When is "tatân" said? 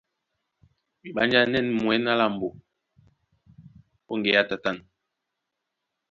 4.49-4.77